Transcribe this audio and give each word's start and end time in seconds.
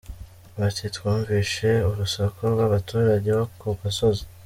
Bati 0.57 0.85
“Twumvise 0.95 1.67
urusaku 1.89 2.39
rw’abaturage 2.53 3.29
bo 3.37 3.45
ku 3.59 3.67
gasozi. 3.81 4.23